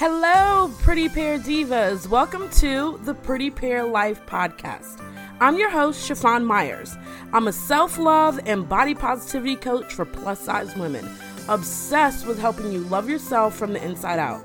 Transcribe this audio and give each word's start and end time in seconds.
Hello, 0.00 0.72
Pretty 0.78 1.10
Pear 1.10 1.38
Divas. 1.38 2.08
Welcome 2.08 2.48
to 2.52 2.98
the 3.04 3.12
Pretty 3.12 3.50
Pear 3.50 3.84
Life 3.84 4.24
podcast. 4.24 4.98
I'm 5.40 5.58
your 5.58 5.68
host, 5.68 6.08
Chiffon 6.08 6.42
Myers. 6.42 6.96
I'm 7.34 7.48
a 7.48 7.52
self 7.52 7.98
love 7.98 8.40
and 8.46 8.66
body 8.66 8.94
positivity 8.94 9.56
coach 9.56 9.92
for 9.92 10.06
plus 10.06 10.40
size 10.40 10.74
women, 10.74 11.06
obsessed 11.50 12.26
with 12.26 12.38
helping 12.38 12.72
you 12.72 12.78
love 12.84 13.10
yourself 13.10 13.54
from 13.54 13.74
the 13.74 13.84
inside 13.84 14.18
out. 14.18 14.42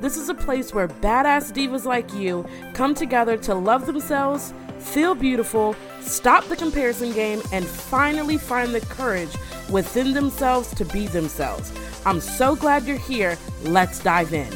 This 0.00 0.16
is 0.16 0.30
a 0.30 0.34
place 0.34 0.72
where 0.72 0.88
badass 0.88 1.52
divas 1.52 1.84
like 1.84 2.14
you 2.14 2.46
come 2.72 2.94
together 2.94 3.36
to 3.36 3.54
love 3.54 3.84
themselves, 3.84 4.54
feel 4.78 5.14
beautiful, 5.14 5.76
stop 6.00 6.46
the 6.46 6.56
comparison 6.56 7.12
game, 7.12 7.42
and 7.52 7.66
finally 7.66 8.38
find 8.38 8.74
the 8.74 8.80
courage 8.80 9.36
within 9.68 10.14
themselves 10.14 10.74
to 10.76 10.86
be 10.86 11.08
themselves. 11.08 11.72
I'm 12.06 12.22
so 12.22 12.56
glad 12.56 12.84
you're 12.84 12.96
here. 12.96 13.36
Let's 13.64 14.02
dive 14.02 14.32
in. 14.32 14.50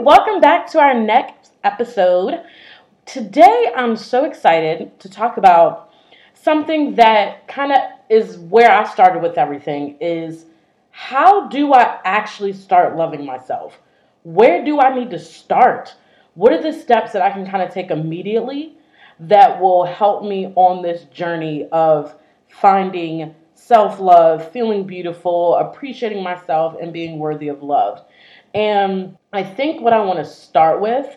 Welcome 0.00 0.40
back 0.40 0.66
to 0.70 0.78
our 0.78 0.94
next 0.94 1.52
episode. 1.62 2.40
Today, 3.04 3.70
I'm 3.76 3.96
so 3.96 4.24
excited 4.24 4.98
to 4.98 5.10
talk 5.10 5.36
about 5.36 5.90
something 6.32 6.94
that 6.94 7.46
kind 7.46 7.70
of 7.70 7.80
is 8.08 8.38
where 8.38 8.70
I 8.70 8.90
started 8.90 9.20
with 9.20 9.36
everything 9.36 9.98
is 10.00 10.46
how 10.90 11.48
do 11.48 11.74
I 11.74 12.00
actually 12.02 12.54
start 12.54 12.96
loving 12.96 13.26
myself? 13.26 13.78
Where 14.22 14.64
do 14.64 14.80
I 14.80 14.98
need 14.98 15.10
to 15.10 15.18
start? 15.18 15.94
What 16.32 16.54
are 16.54 16.62
the 16.62 16.72
steps 16.72 17.12
that 17.12 17.20
I 17.20 17.30
can 17.30 17.44
kind 17.44 17.62
of 17.62 17.70
take 17.70 17.90
immediately 17.90 18.78
that 19.20 19.60
will 19.60 19.84
help 19.84 20.24
me 20.24 20.50
on 20.56 20.80
this 20.80 21.04
journey 21.12 21.68
of 21.72 22.16
finding 22.48 23.34
self 23.54 24.00
love, 24.00 24.50
feeling 24.50 24.86
beautiful, 24.86 25.56
appreciating 25.56 26.22
myself, 26.22 26.74
and 26.80 26.90
being 26.90 27.18
worthy 27.18 27.48
of 27.48 27.62
love? 27.62 28.02
And 28.54 29.16
I 29.32 29.42
think 29.44 29.80
what 29.80 29.92
I 29.92 30.04
want 30.04 30.18
to 30.18 30.24
start 30.24 30.80
with 30.80 31.16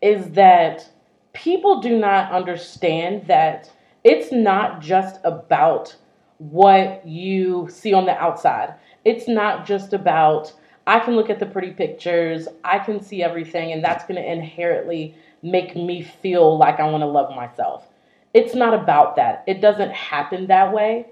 is 0.00 0.32
that 0.32 0.88
people 1.32 1.80
do 1.80 1.96
not 1.98 2.32
understand 2.32 3.26
that 3.28 3.70
it's 4.04 4.32
not 4.32 4.80
just 4.80 5.20
about 5.24 5.94
what 6.38 7.06
you 7.06 7.68
see 7.70 7.92
on 7.92 8.04
the 8.04 8.18
outside. 8.20 8.74
It's 9.04 9.28
not 9.28 9.64
just 9.64 9.92
about, 9.92 10.52
I 10.86 10.98
can 10.98 11.14
look 11.14 11.30
at 11.30 11.38
the 11.38 11.46
pretty 11.46 11.70
pictures, 11.70 12.48
I 12.64 12.80
can 12.80 13.00
see 13.00 13.22
everything, 13.22 13.72
and 13.72 13.84
that's 13.84 14.04
going 14.04 14.20
to 14.20 14.32
inherently 14.32 15.14
make 15.42 15.76
me 15.76 16.02
feel 16.02 16.58
like 16.58 16.80
I 16.80 16.88
want 16.88 17.02
to 17.02 17.06
love 17.06 17.34
myself. 17.34 17.86
It's 18.34 18.54
not 18.54 18.74
about 18.74 19.16
that. 19.16 19.44
It 19.46 19.60
doesn't 19.60 19.92
happen 19.92 20.46
that 20.48 20.72
way. 20.72 21.06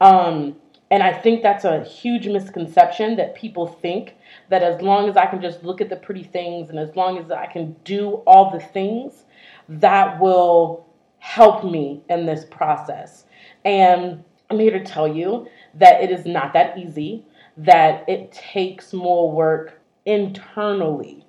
Um, 0.00 0.56
and 0.90 1.02
I 1.02 1.12
think 1.12 1.42
that's 1.42 1.64
a 1.64 1.82
huge 1.82 2.26
misconception 2.26 3.16
that 3.16 3.34
people 3.34 3.66
think 3.66 4.16
that 4.50 4.62
as 4.62 4.80
long 4.82 5.08
as 5.08 5.16
I 5.16 5.26
can 5.26 5.40
just 5.40 5.64
look 5.64 5.80
at 5.80 5.88
the 5.88 5.96
pretty 5.96 6.22
things 6.22 6.68
and 6.68 6.78
as 6.78 6.94
long 6.94 7.18
as 7.18 7.30
I 7.30 7.46
can 7.46 7.74
do 7.84 8.22
all 8.26 8.50
the 8.50 8.60
things, 8.60 9.24
that 9.68 10.20
will 10.20 10.86
help 11.18 11.64
me 11.64 12.02
in 12.10 12.26
this 12.26 12.44
process. 12.44 13.24
And 13.64 14.22
I'm 14.50 14.58
here 14.58 14.78
to 14.78 14.84
tell 14.84 15.08
you 15.08 15.48
that 15.74 16.02
it 16.02 16.10
is 16.10 16.26
not 16.26 16.52
that 16.52 16.76
easy, 16.76 17.24
that 17.56 18.06
it 18.08 18.30
takes 18.30 18.92
more 18.92 19.30
work 19.30 19.80
internally 20.04 21.24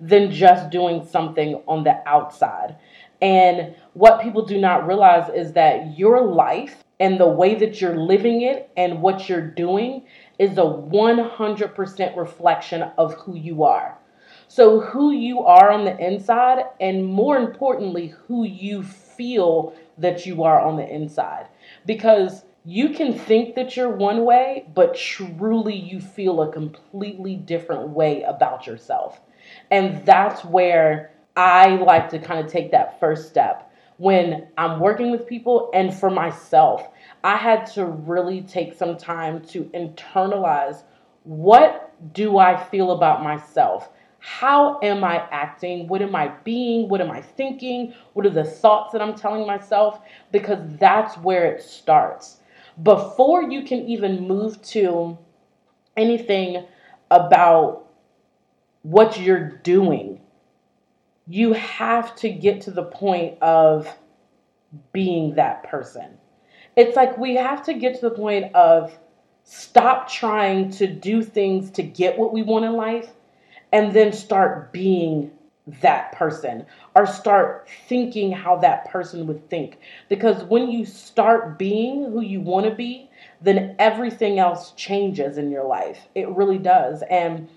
than 0.00 0.30
just 0.30 0.70
doing 0.70 1.06
something 1.06 1.62
on 1.68 1.84
the 1.84 2.00
outside. 2.08 2.76
And 3.20 3.74
what 3.92 4.22
people 4.22 4.44
do 4.44 4.58
not 4.58 4.86
realize 4.86 5.30
is 5.34 5.52
that 5.52 5.98
your 5.98 6.22
life 6.22 6.83
and 7.00 7.18
the 7.18 7.28
way 7.28 7.54
that 7.56 7.80
you're 7.80 7.96
living 7.96 8.42
it 8.42 8.70
and 8.76 9.02
what 9.02 9.28
you're 9.28 9.46
doing 9.46 10.04
is 10.38 10.52
a 10.52 10.62
100% 10.62 12.16
reflection 12.16 12.82
of 12.96 13.14
who 13.14 13.36
you 13.36 13.64
are. 13.64 13.98
So, 14.46 14.80
who 14.80 15.10
you 15.10 15.40
are 15.40 15.70
on 15.70 15.84
the 15.84 15.98
inside, 15.98 16.64
and 16.80 17.06
more 17.06 17.36
importantly, 17.36 18.14
who 18.26 18.44
you 18.44 18.82
feel 18.82 19.74
that 19.98 20.26
you 20.26 20.44
are 20.44 20.60
on 20.60 20.76
the 20.76 20.88
inside. 20.88 21.46
Because 21.86 22.44
you 22.64 22.90
can 22.90 23.18
think 23.18 23.54
that 23.56 23.76
you're 23.76 23.90
one 23.90 24.24
way, 24.24 24.66
but 24.74 24.94
truly 24.94 25.74
you 25.74 26.00
feel 26.00 26.42
a 26.42 26.52
completely 26.52 27.36
different 27.36 27.90
way 27.90 28.22
about 28.22 28.66
yourself. 28.66 29.20
And 29.70 30.04
that's 30.06 30.44
where 30.44 31.10
I 31.36 31.76
like 31.76 32.08
to 32.10 32.18
kind 32.18 32.44
of 32.44 32.50
take 32.50 32.70
that 32.70 33.00
first 33.00 33.28
step 33.28 33.70
when 33.96 34.48
I'm 34.58 34.80
working 34.80 35.10
with 35.10 35.26
people 35.26 35.70
and 35.72 35.94
for 35.94 36.10
myself. 36.10 36.88
I 37.22 37.36
had 37.36 37.66
to 37.72 37.86
really 37.86 38.42
take 38.42 38.74
some 38.74 38.96
time 38.96 39.44
to 39.46 39.64
internalize 39.74 40.82
what 41.24 41.94
do 42.12 42.38
I 42.38 42.62
feel 42.62 42.90
about 42.90 43.22
myself? 43.22 43.88
How 44.18 44.78
am 44.82 45.04
I 45.04 45.26
acting? 45.30 45.86
What 45.86 46.02
am 46.02 46.16
I 46.16 46.28
being? 46.44 46.88
What 46.88 47.00
am 47.00 47.10
I 47.10 47.20
thinking? 47.20 47.94
What 48.14 48.24
are 48.24 48.30
the 48.30 48.44
thoughts 48.44 48.92
that 48.92 49.02
I'm 49.02 49.14
telling 49.14 49.46
myself? 49.46 50.00
Because 50.32 50.58
that's 50.78 51.16
where 51.18 51.52
it 51.52 51.62
starts. 51.62 52.40
Before 52.82 53.42
you 53.42 53.62
can 53.64 53.80
even 53.80 54.26
move 54.26 54.60
to 54.62 55.18
anything 55.96 56.64
about 57.10 57.86
what 58.82 59.20
you're 59.20 59.58
doing, 59.58 60.20
you 61.26 61.52
have 61.52 62.14
to 62.16 62.30
get 62.30 62.60
to 62.62 62.70
the 62.70 62.84
point 62.84 63.38
of 63.40 63.88
being 64.92 65.34
that 65.34 65.62
person 65.64 66.18
it's 66.76 66.96
like 66.96 67.16
we 67.16 67.34
have 67.34 67.64
to 67.64 67.74
get 67.74 67.94
to 67.94 68.08
the 68.08 68.14
point 68.14 68.54
of 68.54 68.96
stop 69.44 70.08
trying 70.08 70.70
to 70.70 70.86
do 70.86 71.22
things 71.22 71.70
to 71.70 71.82
get 71.82 72.18
what 72.18 72.32
we 72.32 72.42
want 72.42 72.64
in 72.64 72.72
life 72.72 73.10
and 73.72 73.92
then 73.92 74.12
start 74.12 74.72
being 74.72 75.30
that 75.80 76.12
person 76.12 76.66
or 76.94 77.06
start 77.06 77.68
thinking 77.88 78.30
how 78.32 78.56
that 78.56 78.88
person 78.90 79.26
would 79.26 79.48
think. 79.48 79.78
Because 80.08 80.44
when 80.44 80.70
you 80.70 80.84
start 80.84 81.58
being 81.58 82.04
who 82.04 82.20
you 82.20 82.40
want 82.40 82.66
to 82.66 82.74
be, 82.74 83.10
then 83.40 83.74
everything 83.78 84.38
else 84.38 84.72
changes 84.72 85.38
in 85.38 85.50
your 85.50 85.64
life. 85.64 86.08
It 86.14 86.28
really 86.28 86.58
does. 86.58 87.02
And 87.10 87.48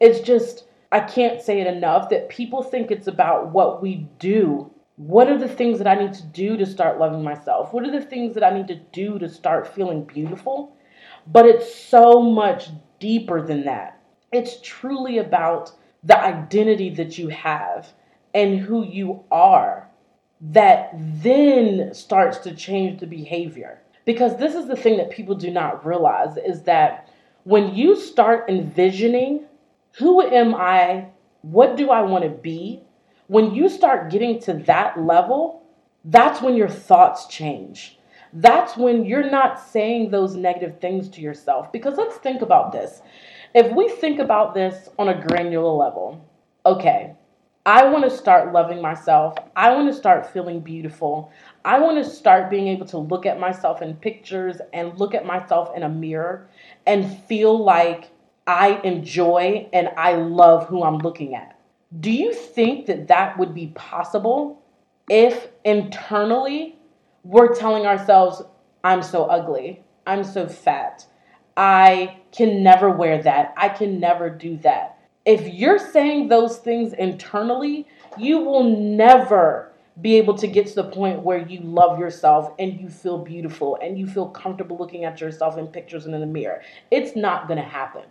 it's 0.00 0.20
just, 0.20 0.64
I 0.92 1.00
can't 1.00 1.40
say 1.40 1.60
it 1.60 1.66
enough 1.66 2.10
that 2.10 2.28
people 2.28 2.62
think 2.62 2.90
it's 2.90 3.08
about 3.08 3.50
what 3.50 3.82
we 3.82 4.06
do 4.18 4.72
what 4.96 5.28
are 5.28 5.38
the 5.38 5.48
things 5.48 5.78
that 5.78 5.86
I 5.86 5.94
need 5.94 6.12
to 6.14 6.22
do 6.22 6.56
to 6.56 6.66
start 6.66 6.98
loving 6.98 7.24
myself? 7.24 7.72
What 7.72 7.84
are 7.84 7.90
the 7.90 8.04
things 8.04 8.34
that 8.34 8.44
I 8.44 8.54
need 8.54 8.68
to 8.68 8.76
do 8.92 9.18
to 9.18 9.28
start 9.28 9.74
feeling 9.74 10.04
beautiful? 10.04 10.76
But 11.26 11.46
it's 11.46 11.74
so 11.74 12.20
much 12.20 12.68
deeper 13.00 13.42
than 13.42 13.64
that. 13.64 14.00
It's 14.32 14.60
truly 14.62 15.18
about 15.18 15.72
the 16.04 16.18
identity 16.18 16.90
that 16.90 17.18
you 17.18 17.28
have 17.28 17.92
and 18.34 18.58
who 18.58 18.84
you 18.84 19.24
are 19.30 19.88
that 20.40 20.90
then 20.94 21.94
starts 21.94 22.38
to 22.38 22.54
change 22.54 23.00
the 23.00 23.06
behavior. 23.06 23.80
Because 24.04 24.36
this 24.36 24.54
is 24.54 24.66
the 24.66 24.76
thing 24.76 24.98
that 24.98 25.10
people 25.10 25.34
do 25.34 25.50
not 25.50 25.86
realize 25.86 26.36
is 26.36 26.62
that 26.62 27.08
when 27.44 27.74
you 27.74 27.96
start 27.96 28.48
envisioning 28.48 29.46
who 29.98 30.22
am 30.22 30.54
I? 30.54 31.08
What 31.42 31.76
do 31.76 31.90
I 31.90 32.02
want 32.02 32.24
to 32.24 32.30
be? 32.30 32.82
When 33.26 33.54
you 33.54 33.68
start 33.68 34.10
getting 34.10 34.40
to 34.42 34.54
that 34.66 35.00
level, 35.00 35.62
that's 36.04 36.42
when 36.42 36.56
your 36.56 36.68
thoughts 36.68 37.26
change. 37.26 37.98
That's 38.32 38.76
when 38.76 39.04
you're 39.04 39.30
not 39.30 39.60
saying 39.60 40.10
those 40.10 40.34
negative 40.34 40.80
things 40.80 41.08
to 41.10 41.20
yourself. 41.20 41.70
Because 41.72 41.96
let's 41.98 42.16
think 42.16 42.42
about 42.42 42.72
this. 42.72 43.02
If 43.54 43.70
we 43.74 43.88
think 43.88 44.18
about 44.18 44.54
this 44.54 44.88
on 44.98 45.10
a 45.10 45.26
granular 45.26 45.72
level, 45.72 46.26
okay, 46.64 47.14
I 47.66 47.84
want 47.84 48.04
to 48.04 48.10
start 48.10 48.52
loving 48.52 48.80
myself. 48.80 49.34
I 49.54 49.72
want 49.74 49.88
to 49.88 49.96
start 49.96 50.32
feeling 50.32 50.60
beautiful. 50.60 51.30
I 51.64 51.78
want 51.78 52.02
to 52.02 52.10
start 52.10 52.50
being 52.50 52.68
able 52.68 52.86
to 52.86 52.98
look 52.98 53.26
at 53.26 53.38
myself 53.38 53.82
in 53.82 53.94
pictures 53.96 54.56
and 54.72 54.98
look 54.98 55.14
at 55.14 55.26
myself 55.26 55.70
in 55.76 55.82
a 55.82 55.88
mirror 55.88 56.48
and 56.86 57.18
feel 57.24 57.62
like 57.62 58.10
I 58.46 58.80
enjoy 58.82 59.68
and 59.72 59.90
I 59.96 60.14
love 60.14 60.66
who 60.66 60.82
I'm 60.82 60.98
looking 60.98 61.34
at. 61.34 61.58
Do 62.00 62.10
you 62.10 62.32
think 62.32 62.86
that 62.86 63.08
that 63.08 63.38
would 63.38 63.54
be 63.54 63.68
possible 63.68 64.62
if 65.08 65.48
internally 65.64 66.76
we're 67.22 67.54
telling 67.54 67.86
ourselves, 67.86 68.42
I'm 68.82 69.02
so 69.02 69.24
ugly, 69.24 69.82
I'm 70.06 70.24
so 70.24 70.48
fat, 70.48 71.06
I 71.56 72.18
can 72.32 72.62
never 72.62 72.90
wear 72.90 73.22
that, 73.22 73.54
I 73.56 73.68
can 73.68 74.00
never 74.00 74.30
do 74.30 74.56
that? 74.58 74.98
If 75.24 75.54
you're 75.54 75.78
saying 75.78 76.28
those 76.28 76.56
things 76.58 76.94
internally, 76.94 77.86
you 78.18 78.38
will 78.38 78.64
never 78.64 79.72
be 80.00 80.16
able 80.16 80.36
to 80.38 80.46
get 80.46 80.66
to 80.68 80.74
the 80.74 80.84
point 80.84 81.20
where 81.20 81.46
you 81.46 81.60
love 81.60 81.98
yourself 81.98 82.52
and 82.58 82.80
you 82.80 82.88
feel 82.88 83.18
beautiful 83.18 83.78
and 83.82 83.98
you 83.98 84.06
feel 84.06 84.28
comfortable 84.28 84.78
looking 84.78 85.04
at 85.04 85.20
yourself 85.20 85.58
in 85.58 85.66
pictures 85.66 86.06
and 86.06 86.14
in 86.14 86.20
the 86.20 86.26
mirror. 86.26 86.62
It's 86.90 87.14
not 87.14 87.46
going 87.46 87.58
to 87.58 87.68
happen. 87.68 88.04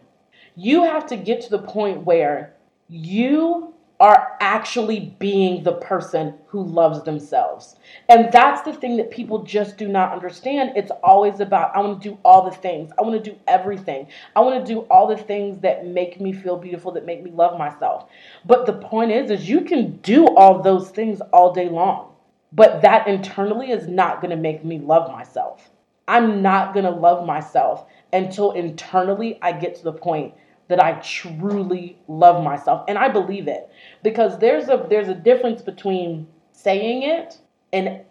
You 0.56 0.84
have 0.84 1.08
to 1.08 1.18
get 1.18 1.42
to 1.42 1.50
the 1.50 1.60
point 1.60 2.06
where 2.06 2.54
you 2.90 3.74
are 4.02 4.36
actually 4.42 5.16
being 5.20 5.62
the 5.62 5.74
person 5.74 6.34
who 6.48 6.64
loves 6.64 7.04
themselves. 7.04 7.76
And 8.10 8.32
that's 8.32 8.64
the 8.64 8.74
thing 8.74 8.98
that 8.98 9.12
people 9.12 9.44
just 9.44 9.78
do 9.78 9.88
not 9.88 10.12
understand. 10.12 10.72
It's 10.76 10.92
always 11.04 11.40
about, 11.40 11.76
I 11.76 11.82
want 11.82 12.02
to 12.02 12.10
do 12.10 12.18
all 12.26 12.44
the 12.44 12.56
things, 12.56 12.92
I 12.98 13.04
want 13.04 13.24
to 13.24 13.32
do 13.32 13.38
everything, 13.48 14.08
I 14.36 14.40
want 14.40 14.66
to 14.66 14.74
do 14.74 14.82
all 14.90 15.06
the 15.06 15.18
things 15.18 15.60
that 15.60 15.86
make 15.86 16.20
me 16.20 16.34
feel 16.34 16.58
beautiful, 16.58 16.92
that 16.94 17.06
make 17.06 17.24
me 17.24 17.30
love 17.30 17.60
myself. 17.60 18.10
But 18.44 18.66
the 18.66 18.74
point 18.74 19.12
is, 19.12 19.30
is 19.30 19.48
you 19.48 19.62
can 19.62 19.98
do 19.98 20.26
all 20.36 20.64
those 20.64 20.90
things 20.90 21.22
all 21.32 21.54
day 21.54 21.70
long. 21.70 22.12
But 22.54 22.82
that 22.82 23.08
internally 23.08 23.70
is 23.70 23.88
not 23.88 24.20
going 24.20 24.32
to 24.32 24.36
make 24.36 24.66
me 24.66 24.80
love 24.80 25.12
myself. 25.12 25.70
I'm 26.08 26.42
not 26.42 26.74
going 26.74 26.86
to 26.86 26.92
love 26.92 27.26
myself 27.26 27.86
until 28.14 28.52
internally 28.52 29.40
I 29.42 29.54
get 29.54 29.76
to 29.76 29.84
the 29.84 29.94
point 29.94 30.34
that 30.70 30.80
I 30.82 30.94
truly 31.02 31.98
love 32.08 32.44
myself. 32.44 32.84
And 32.88 32.98
I 32.98 33.10
believe 33.10 33.48
it 33.48 33.70
because 34.04 34.40
there's 34.40 34.70
a 34.70 34.86
there's 34.90 35.10
a 35.10 35.16
difference 35.16 35.62
between 35.62 36.28
saying 36.54 37.04
it 37.04 37.40
and 37.74 38.02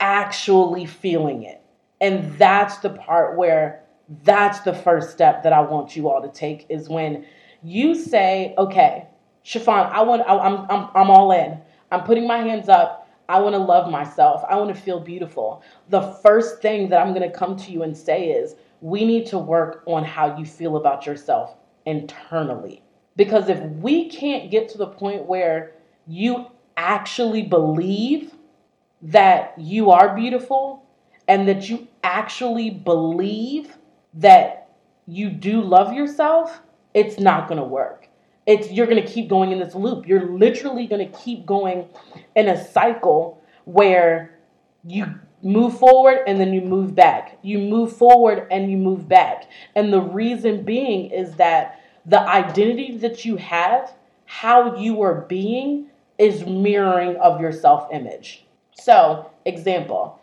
actually 0.00 0.86
feeling 0.86 1.44
it. 1.44 1.62
And 2.00 2.36
that's 2.38 2.78
the 2.78 2.90
part 2.90 3.36
where 3.38 3.82
that's 4.24 4.60
the 4.60 4.74
first 4.74 5.10
step 5.10 5.42
that 5.44 5.52
I 5.52 5.60
want 5.60 5.96
you 5.96 6.10
all 6.10 6.22
to 6.22 6.28
take 6.30 6.66
is 6.68 6.88
when 6.88 7.24
you 7.62 7.94
say, 7.94 8.54
"Okay, 8.58 9.06
Chiffon, 9.44 9.74
I 9.92 10.02
want 10.02 10.22
I, 10.26 10.36
I'm 10.38 10.66
I'm 10.70 10.88
I'm 10.94 11.10
all 11.10 11.32
in. 11.32 11.60
I'm 11.90 12.04
putting 12.04 12.26
my 12.26 12.38
hands 12.38 12.68
up. 12.68 12.99
I 13.34 13.40
want 13.40 13.54
to 13.54 13.58
love 13.74 13.90
myself. 13.90 14.44
I 14.48 14.56
want 14.56 14.74
to 14.74 14.82
feel 14.82 15.00
beautiful." 15.00 15.62
The 15.88 16.02
first 16.22 16.60
thing 16.60 16.88
that 16.88 17.00
I'm 17.00 17.14
going 17.14 17.30
to 17.30 17.38
come 17.42 17.54
to 17.56 17.72
you 17.72 17.82
and 17.82 17.96
say 17.96 18.30
is, 18.30 18.56
"We 18.80 19.04
need 19.04 19.26
to 19.26 19.38
work 19.38 19.82
on 19.86 20.04
how 20.04 20.36
you 20.36 20.44
feel 20.44 20.76
about 20.76 21.06
yourself 21.06 21.56
internally." 21.86 22.82
Because 23.16 23.48
if 23.48 23.60
we 23.86 24.08
can't 24.08 24.50
get 24.50 24.68
to 24.70 24.78
the 24.78 24.86
point 24.86 25.26
where 25.26 25.72
you 26.06 26.46
actually 26.76 27.42
believe 27.42 28.34
that 29.02 29.54
you 29.56 29.90
are 29.90 30.14
beautiful 30.14 30.82
and 31.28 31.46
that 31.48 31.68
you 31.70 31.86
actually 32.02 32.70
believe 32.70 33.78
that 34.14 34.68
you 35.06 35.30
do 35.30 35.60
love 35.60 35.92
yourself, 35.92 36.60
it's 36.94 37.18
not 37.18 37.48
going 37.48 37.60
to 37.60 37.66
work. 37.66 38.09
It's 38.50 38.68
you're 38.72 38.86
going 38.86 39.00
to 39.00 39.08
keep 39.08 39.28
going 39.28 39.52
in 39.52 39.60
this 39.60 39.76
loop. 39.76 40.08
You're 40.08 40.26
literally 40.26 40.88
going 40.88 41.08
to 41.08 41.18
keep 41.18 41.46
going 41.46 41.88
in 42.34 42.48
a 42.48 42.62
cycle 42.72 43.40
where 43.64 44.36
you 44.84 45.06
move 45.40 45.78
forward 45.78 46.18
and 46.26 46.40
then 46.40 46.52
you 46.52 46.60
move 46.60 46.92
back. 46.92 47.38
You 47.42 47.58
move 47.58 47.96
forward 47.96 48.48
and 48.50 48.68
you 48.68 48.76
move 48.76 49.08
back. 49.08 49.48
And 49.76 49.92
the 49.92 50.00
reason 50.00 50.64
being 50.64 51.10
is 51.12 51.34
that 51.36 51.80
the 52.04 52.20
identity 52.20 52.96
that 52.98 53.24
you 53.24 53.36
have, 53.36 53.92
how 54.24 54.74
you 54.74 55.00
are 55.02 55.20
being, 55.28 55.86
is 56.18 56.44
mirroring 56.44 57.14
of 57.18 57.40
your 57.40 57.52
self 57.52 57.86
image. 57.92 58.46
So, 58.72 59.30
example, 59.44 60.20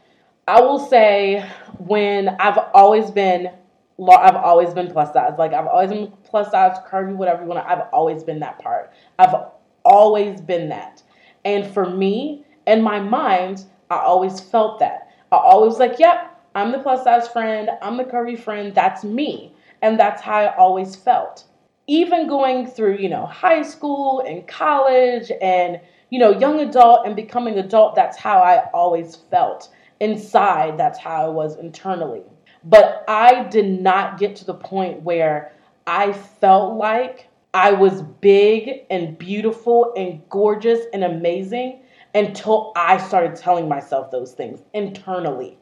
I 0.50 0.59
will 0.59 0.80
say 0.80 1.47
when 1.77 2.30
I've 2.41 2.57
always 2.73 3.09
been, 3.09 3.51
I've 3.99 4.35
always 4.35 4.73
been 4.73 4.91
plus 4.91 5.13
size. 5.13 5.33
Like 5.38 5.53
I've 5.53 5.67
always 5.67 5.89
been 5.89 6.11
plus 6.23 6.51
size, 6.51 6.77
curvy, 6.88 7.15
whatever 7.15 7.44
you 7.44 7.49
want. 7.49 7.65
I've 7.67 7.88
always 7.91 8.23
been 8.23 8.39
that 8.39 8.59
part. 8.59 8.91
I've 9.19 9.35
always 9.83 10.41
been 10.41 10.69
that. 10.69 11.03
And 11.45 11.65
for 11.73 11.89
me, 11.89 12.45
in 12.67 12.81
my 12.81 12.99
mind, 12.99 13.65
I 13.89 13.97
always 13.97 14.39
felt 14.39 14.79
that. 14.79 15.09
I 15.31 15.38
always 15.38 15.79
like, 15.79 15.99
yep, 15.99 16.41
I'm 16.55 16.71
the 16.71 16.79
plus 16.79 17.03
size 17.03 17.27
friend. 17.27 17.69
I'm 17.81 17.97
the 17.97 18.03
curvy 18.03 18.39
friend. 18.39 18.73
That's 18.73 19.03
me. 19.03 19.53
And 19.81 19.99
that's 19.99 20.21
how 20.21 20.38
I 20.38 20.55
always 20.55 20.95
felt 20.95 21.45
even 21.88 22.27
going 22.27 22.67
through, 22.67 22.97
you 22.97 23.09
know, 23.09 23.25
high 23.25 23.61
school 23.61 24.21
and 24.27 24.45
college 24.47 25.31
and, 25.41 25.79
you 26.09 26.19
know, 26.19 26.38
young 26.38 26.59
adult 26.59 27.07
and 27.07 27.15
becoming 27.15 27.57
adult, 27.57 27.95
that's 27.95 28.17
how 28.17 28.39
I 28.39 28.69
always 28.73 29.15
felt. 29.15 29.69
Inside, 29.99 30.77
that's 30.77 30.99
how 30.99 31.25
I 31.25 31.29
was 31.29 31.57
internally. 31.57 32.23
But 32.69 33.06
I 33.08 33.44
did 33.44 33.81
not 33.81 34.19
get 34.19 34.36
to 34.38 34.46
the 34.46 34.54
point 34.54 35.02
where 35.02 35.54
I 35.86 36.12
felt 36.12 36.75
like 36.75 37.30
I 37.54 37.72
was 37.72 38.02
big 38.02 38.81
and 38.90 39.18
beautiful 39.18 39.94
and 39.96 40.22
gorgeous 40.30 40.81
and 40.92 41.06
amazing 41.06 41.80
until 42.14 42.74
I 42.75 42.98
started 42.98 43.38
telling 43.38 43.69
myself 43.69 44.12
those 44.12 44.34
things 44.34 44.64
internally. 44.74 45.58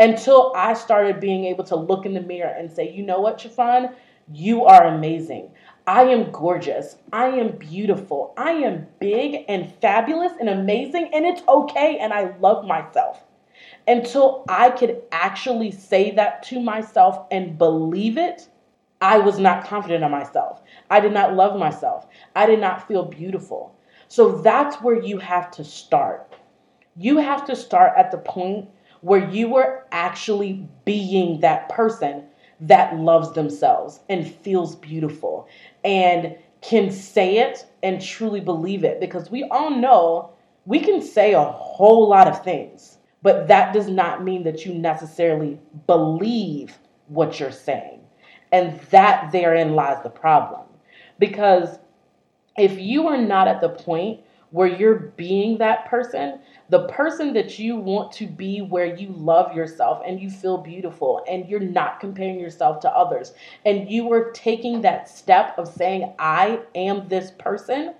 Until 0.00 0.52
I 0.56 0.74
started 0.74 1.20
being 1.20 1.44
able 1.44 1.62
to 1.64 1.76
look 1.76 2.04
in 2.04 2.14
the 2.14 2.20
mirror 2.20 2.52
and 2.58 2.68
say, 2.68 2.90
you 2.90 3.04
know 3.04 3.20
what, 3.20 3.40
Chiffon, 3.40 3.90
you 4.32 4.64
are 4.64 4.88
amazing. 4.88 5.50
I 5.86 6.02
am 6.02 6.32
gorgeous. 6.32 6.96
I 7.12 7.26
am 7.26 7.52
beautiful. 7.58 8.34
I 8.36 8.52
am 8.52 8.88
big 8.98 9.44
and 9.48 9.72
fabulous 9.80 10.32
and 10.40 10.48
amazing, 10.48 11.10
and 11.14 11.24
it's 11.24 11.42
okay, 11.46 11.98
and 11.98 12.12
I 12.12 12.36
love 12.38 12.66
myself. 12.66 13.22
Until 13.86 14.44
I 14.48 14.70
could 14.70 15.02
actually 15.10 15.70
say 15.70 16.10
that 16.12 16.42
to 16.44 16.60
myself 16.60 17.26
and 17.30 17.58
believe 17.58 18.18
it, 18.18 18.48
I 19.00 19.18
was 19.18 19.38
not 19.38 19.64
confident 19.64 20.04
in 20.04 20.10
myself. 20.10 20.62
I 20.90 21.00
did 21.00 21.12
not 21.12 21.34
love 21.34 21.58
myself. 21.58 22.06
I 22.36 22.46
did 22.46 22.60
not 22.60 22.86
feel 22.86 23.04
beautiful. 23.04 23.74
So 24.08 24.42
that's 24.42 24.76
where 24.82 25.00
you 25.00 25.18
have 25.18 25.50
to 25.52 25.64
start. 25.64 26.34
You 26.96 27.18
have 27.18 27.44
to 27.46 27.56
start 27.56 27.94
at 27.96 28.10
the 28.10 28.18
point 28.18 28.68
where 29.00 29.28
you 29.30 29.56
are 29.56 29.86
actually 29.92 30.68
being 30.84 31.40
that 31.40 31.68
person 31.68 32.24
that 32.60 32.96
loves 32.96 33.32
themselves 33.32 34.00
and 34.08 34.30
feels 34.30 34.76
beautiful 34.76 35.48
and 35.82 36.36
can 36.60 36.90
say 36.90 37.38
it 37.38 37.66
and 37.82 38.02
truly 38.02 38.40
believe 38.40 38.84
it 38.84 39.00
because 39.00 39.30
we 39.30 39.44
all 39.44 39.70
know 39.70 40.30
we 40.66 40.78
can 40.78 41.00
say 41.00 41.32
a 41.32 41.42
whole 41.42 42.08
lot 42.08 42.28
of 42.28 42.44
things, 42.44 42.98
but 43.22 43.48
that 43.48 43.72
does 43.72 43.88
not 43.88 44.24
mean 44.24 44.44
that 44.44 44.64
you 44.64 44.74
necessarily 44.74 45.58
believe 45.86 46.78
what 47.08 47.38
you're 47.38 47.52
saying. 47.52 48.00
And 48.52 48.80
that 48.90 49.30
therein 49.32 49.74
lies 49.74 50.02
the 50.02 50.10
problem. 50.10 50.62
Because 51.18 51.78
if 52.56 52.78
you 52.78 53.06
are 53.08 53.20
not 53.20 53.48
at 53.48 53.60
the 53.60 53.68
point 53.68 54.20
where 54.50 54.66
you're 54.66 54.98
being 55.16 55.58
that 55.58 55.86
person, 55.86 56.40
the 56.70 56.86
person 56.88 57.32
that 57.34 57.58
you 57.58 57.76
want 57.76 58.10
to 58.12 58.26
be 58.26 58.60
where 58.60 58.96
you 58.96 59.08
love 59.10 59.54
yourself 59.54 60.02
and 60.04 60.20
you 60.20 60.28
feel 60.28 60.58
beautiful 60.58 61.24
and 61.28 61.48
you're 61.48 61.60
not 61.60 62.00
comparing 62.00 62.40
yourself 62.40 62.80
to 62.80 62.90
others 62.90 63.32
and 63.64 63.88
you 63.88 64.12
are 64.12 64.32
taking 64.32 64.80
that 64.80 65.08
step 65.08 65.56
of 65.56 65.68
saying 65.68 66.12
I 66.18 66.60
am 66.74 67.06
this 67.08 67.30
person, 67.38 67.94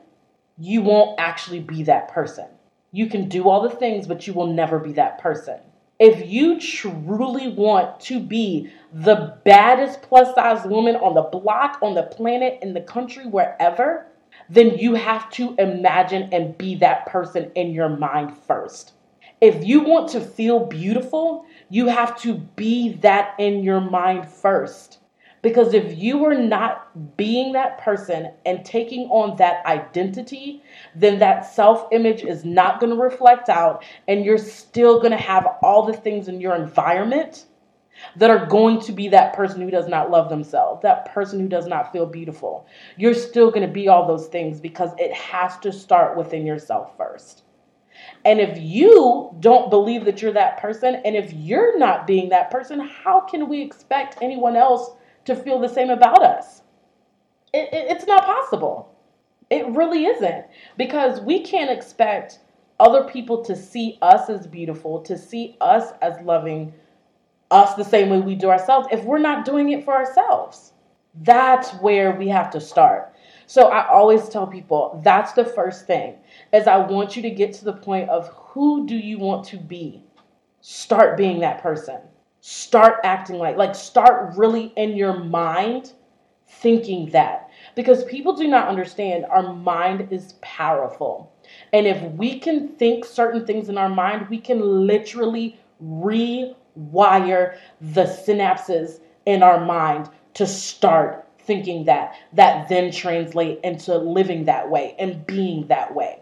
you 0.58 0.82
won't 0.82 1.20
actually 1.20 1.60
be 1.60 1.84
that 1.84 2.08
person. 2.08 2.46
You 2.92 3.06
can 3.06 3.28
do 3.28 3.48
all 3.48 3.62
the 3.62 3.76
things 3.76 4.06
but 4.06 4.26
you 4.26 4.32
will 4.32 4.46
never 4.46 4.78
be 4.78 4.92
that 4.94 5.18
person. 5.18 5.60
If 5.98 6.30
you 6.30 6.58
truly 6.58 7.48
want 7.48 8.00
to 8.00 8.20
be 8.20 8.70
the 8.92 9.36
baddest 9.44 10.00
plus 10.00 10.34
size 10.34 10.66
woman 10.66 10.96
on 10.96 11.14
the 11.14 11.22
block, 11.22 11.78
on 11.82 11.94
the 11.94 12.04
planet, 12.04 12.58
in 12.62 12.72
the 12.72 12.80
country, 12.80 13.26
wherever, 13.26 14.06
then 14.48 14.78
you 14.78 14.94
have 14.94 15.28
to 15.32 15.54
imagine 15.58 16.30
and 16.32 16.56
be 16.56 16.74
that 16.76 17.04
person 17.04 17.52
in 17.54 17.72
your 17.72 17.90
mind 17.90 18.34
first. 18.46 18.94
If 19.42 19.62
you 19.66 19.80
want 19.80 20.08
to 20.10 20.20
feel 20.20 20.66
beautiful, 20.66 21.44
you 21.68 21.88
have 21.88 22.18
to 22.22 22.34
be 22.34 22.94
that 23.02 23.34
in 23.38 23.62
your 23.62 23.80
mind 23.82 24.26
first. 24.26 24.99
Because 25.42 25.72
if 25.72 25.96
you 25.98 26.24
are 26.26 26.36
not 26.36 27.16
being 27.16 27.52
that 27.52 27.78
person 27.78 28.32
and 28.44 28.64
taking 28.64 29.08
on 29.08 29.36
that 29.38 29.64
identity, 29.64 30.62
then 30.94 31.18
that 31.20 31.50
self 31.52 31.88
image 31.92 32.22
is 32.22 32.44
not 32.44 32.78
going 32.78 32.94
to 32.94 33.00
reflect 33.00 33.48
out, 33.48 33.82
and 34.06 34.24
you're 34.24 34.38
still 34.38 34.98
going 34.98 35.12
to 35.12 35.16
have 35.16 35.46
all 35.62 35.86
the 35.86 35.94
things 35.94 36.28
in 36.28 36.40
your 36.40 36.54
environment 36.54 37.46
that 38.16 38.30
are 38.30 38.46
going 38.46 38.80
to 38.80 38.92
be 38.92 39.08
that 39.08 39.34
person 39.34 39.60
who 39.60 39.70
does 39.70 39.88
not 39.88 40.10
love 40.10 40.28
themselves, 40.28 40.82
that 40.82 41.12
person 41.12 41.40
who 41.40 41.48
does 41.48 41.66
not 41.66 41.92
feel 41.92 42.06
beautiful. 42.06 42.66
You're 42.96 43.14
still 43.14 43.50
going 43.50 43.66
to 43.66 43.72
be 43.72 43.88
all 43.88 44.06
those 44.06 44.26
things 44.28 44.60
because 44.60 44.90
it 44.98 45.12
has 45.12 45.58
to 45.58 45.72
start 45.72 46.16
within 46.16 46.46
yourself 46.46 46.96
first. 46.96 47.42
And 48.24 48.40
if 48.40 48.58
you 48.58 49.34
don't 49.40 49.70
believe 49.70 50.04
that 50.06 50.22
you're 50.22 50.32
that 50.32 50.58
person, 50.58 50.96
and 51.04 51.16
if 51.16 51.32
you're 51.32 51.78
not 51.78 52.06
being 52.06 52.30
that 52.30 52.50
person, 52.50 52.80
how 52.80 53.20
can 53.20 53.48
we 53.48 53.62
expect 53.62 54.16
anyone 54.22 54.56
else 54.56 54.90
to 55.34 55.42
feel 55.42 55.58
the 55.58 55.68
same 55.68 55.90
about 55.90 56.22
us? 56.22 56.62
It, 57.52 57.72
it, 57.72 57.90
it's 57.90 58.06
not 58.06 58.24
possible. 58.24 58.94
It 59.50 59.66
really 59.68 60.06
isn't. 60.06 60.46
Because 60.76 61.20
we 61.20 61.40
can't 61.40 61.70
expect 61.70 62.40
other 62.78 63.04
people 63.04 63.44
to 63.44 63.54
see 63.56 63.98
us 64.02 64.30
as 64.30 64.46
beautiful, 64.46 65.00
to 65.02 65.18
see 65.18 65.56
us 65.60 65.92
as 66.02 66.20
loving, 66.22 66.72
us 67.50 67.74
the 67.74 67.84
same 67.84 68.08
way 68.08 68.20
we 68.20 68.34
do 68.34 68.48
ourselves 68.48 68.88
if 68.90 69.04
we're 69.04 69.18
not 69.18 69.44
doing 69.44 69.70
it 69.70 69.84
for 69.84 69.94
ourselves. 69.94 70.72
That's 71.22 71.72
where 71.74 72.12
we 72.12 72.28
have 72.28 72.50
to 72.50 72.60
start. 72.60 73.14
So 73.46 73.66
I 73.66 73.88
always 73.88 74.28
tell 74.28 74.46
people 74.46 75.00
that's 75.04 75.32
the 75.32 75.44
first 75.44 75.86
thing 75.86 76.14
is 76.52 76.68
I 76.68 76.78
want 76.78 77.16
you 77.16 77.22
to 77.22 77.30
get 77.30 77.52
to 77.54 77.64
the 77.64 77.72
point 77.72 78.08
of 78.08 78.28
who 78.28 78.86
do 78.86 78.96
you 78.96 79.18
want 79.18 79.44
to 79.46 79.56
be? 79.56 80.04
Start 80.60 81.16
being 81.16 81.40
that 81.40 81.60
person. 81.60 82.00
Start 82.40 83.00
acting 83.04 83.36
like 83.36 83.56
like 83.56 83.74
start 83.74 84.36
really 84.36 84.72
in 84.76 84.96
your 84.96 85.18
mind 85.24 85.92
thinking 86.48 87.10
that. 87.10 87.50
Because 87.74 88.04
people 88.04 88.34
do 88.34 88.48
not 88.48 88.68
understand 88.68 89.24
our 89.26 89.54
mind 89.54 90.08
is 90.10 90.34
powerful. 90.40 91.32
And 91.72 91.86
if 91.86 92.02
we 92.12 92.38
can 92.38 92.68
think 92.68 93.04
certain 93.04 93.46
things 93.46 93.68
in 93.68 93.78
our 93.78 93.88
mind, 93.88 94.28
we 94.28 94.38
can 94.38 94.86
literally 94.86 95.58
rewire 95.82 96.54
the 97.80 98.04
synapses 98.04 99.00
in 99.26 99.42
our 99.42 99.64
mind 99.64 100.08
to 100.34 100.46
start 100.46 101.26
thinking 101.40 101.84
that, 101.84 102.14
that 102.32 102.68
then 102.68 102.92
translate 102.92 103.60
into 103.64 103.96
living 103.96 104.44
that 104.44 104.70
way 104.70 104.94
and 104.98 105.26
being 105.26 105.66
that 105.66 105.94
way. 105.94 106.20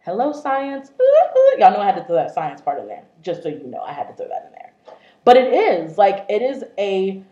Hello, 0.00 0.32
science. 0.32 0.92
Y'all 1.58 1.72
know 1.72 1.80
I 1.80 1.86
had 1.86 1.96
to 1.96 2.04
throw 2.04 2.16
that 2.16 2.34
science 2.34 2.60
part 2.60 2.78
in 2.78 2.86
there, 2.86 3.04
just 3.22 3.42
so 3.42 3.48
you 3.48 3.66
know, 3.66 3.80
I 3.80 3.92
had 3.92 4.08
to 4.08 4.14
throw 4.14 4.28
that 4.28 4.44
in 4.46 4.52
there. 4.52 4.67
But 5.28 5.36
it 5.36 5.52
is 5.52 5.98
like, 5.98 6.24
it 6.30 6.40
is 6.40 6.64
a 6.78 7.22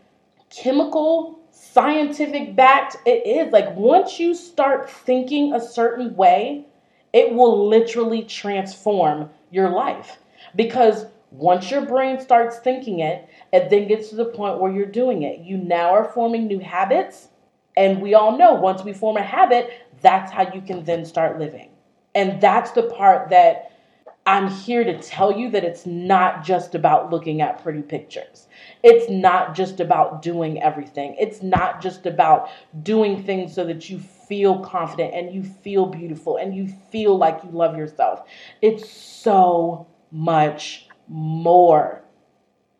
chemical, 0.50 1.40
scientific 1.50 2.54
backed, 2.54 2.98
it 3.06 3.26
is 3.26 3.50
like 3.50 3.74
once 3.74 4.20
you 4.20 4.34
start 4.34 4.90
thinking 4.90 5.54
a 5.54 5.60
certain 5.62 6.14
way, 6.14 6.66
it 7.14 7.32
will 7.32 7.66
literally 7.66 8.22
transform 8.24 9.30
your 9.50 9.70
life. 9.70 10.18
Because 10.54 11.06
once 11.30 11.70
your 11.70 11.86
brain 11.86 12.20
starts 12.20 12.58
thinking 12.58 12.98
it, 12.98 13.30
it 13.50 13.70
then 13.70 13.88
gets 13.88 14.10
to 14.10 14.16
the 14.16 14.26
point 14.26 14.60
where 14.60 14.70
you're 14.70 14.84
doing 14.84 15.22
it. 15.22 15.40
You 15.40 15.56
now 15.56 15.88
are 15.94 16.12
forming 16.12 16.46
new 16.46 16.58
habits. 16.58 17.28
And 17.78 18.02
we 18.02 18.12
all 18.12 18.36
know 18.36 18.52
once 18.52 18.84
we 18.84 18.92
form 18.92 19.16
a 19.16 19.22
habit, 19.22 19.70
that's 20.02 20.30
how 20.30 20.52
you 20.52 20.60
can 20.60 20.84
then 20.84 21.06
start 21.06 21.38
living. 21.38 21.70
And 22.14 22.42
that's 22.42 22.72
the 22.72 22.82
part 22.82 23.30
that 23.30 23.72
I'm 24.26 24.48
here 24.48 24.82
to 24.82 25.00
tell 25.00 25.38
you 25.38 25.50
that 25.50 25.62
it's 25.62 25.86
not 25.86 26.44
just 26.44 26.74
about 26.74 27.10
looking 27.10 27.40
at 27.40 27.62
pretty 27.62 27.82
pictures. 27.82 28.48
It's 28.82 29.08
not 29.08 29.54
just 29.54 29.78
about 29.78 30.20
doing 30.20 30.60
everything. 30.60 31.14
It's 31.16 31.44
not 31.44 31.80
just 31.80 32.06
about 32.06 32.48
doing 32.82 33.22
things 33.22 33.54
so 33.54 33.64
that 33.66 33.88
you 33.88 34.00
feel 34.00 34.58
confident 34.58 35.14
and 35.14 35.32
you 35.32 35.44
feel 35.44 35.86
beautiful 35.86 36.38
and 36.38 36.56
you 36.56 36.66
feel 36.90 37.16
like 37.16 37.38
you 37.44 37.50
love 37.50 37.76
yourself. 37.76 38.26
It's 38.60 38.90
so 38.90 39.86
much 40.10 40.88
more. 41.06 42.02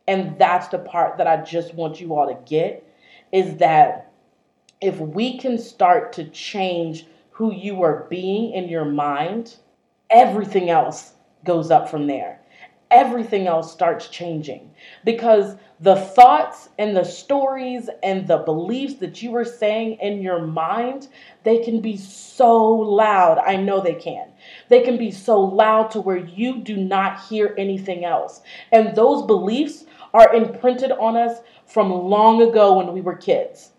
And 0.09 0.37
that's 0.39 0.67
the 0.69 0.79
part 0.79 1.17
that 1.19 1.29
I 1.29 1.37
just 1.39 1.75
want 1.75 2.01
you 2.01 2.17
all 2.17 2.27
to 2.27 2.39
get 2.49 2.83
is 3.31 3.59
that 3.59 4.13
if 4.81 4.99
we 4.99 5.39
can 5.39 5.59
start 5.59 6.13
to 6.15 6.25
change 6.25 7.07
who 7.31 7.53
you 7.53 7.83
are 7.83 8.07
being 8.11 8.53
in 8.53 8.69
your 8.69 8.85
mind, 8.85 9.57
everything 10.11 10.71
else 10.71 11.13
goes 11.47 11.71
up 11.71 11.89
from 11.89 12.07
there. 12.07 12.41
Everything 12.91 13.47
else 13.47 13.73
starts 13.73 14.09
changing 14.09 14.71
because 15.05 15.57
the 15.81 15.97
thoughts 15.97 16.69
and 16.79 16.97
the 16.97 17.05
stories 17.05 17.91
and 18.03 18.29
the 18.29 18.39
beliefs 18.39 18.95
that 18.95 19.23
you 19.23 19.35
are 19.35 19.45
saying 19.45 19.99
in 20.01 20.23
your 20.23 20.47
mind, 20.47 21.09
they 21.43 21.59
can 21.59 21.81
be 21.81 21.97
so 21.97 22.65
loud. 22.65 23.39
I 23.39 23.57
know 23.57 23.81
they 23.81 23.95
can. 23.95 24.29
They 24.69 24.83
can 24.83 24.97
be 24.97 25.11
so 25.11 25.41
loud 25.41 25.91
to 25.93 26.01
where 26.01 26.17
you 26.17 26.59
do 26.59 26.77
not 26.77 27.25
hear 27.25 27.55
anything 27.59 28.05
else. 28.05 28.41
And 28.71 28.95
those 28.95 29.27
beliefs 29.27 29.85
are 30.15 30.33
imprinted 30.33 30.93
on 30.93 31.17
us 31.17 31.41
from 31.67 31.91
long 31.91 32.41
ago 32.41 32.77
when 32.79 32.93
we 32.93 33.01
were 33.01 33.17
kids. 33.17 33.73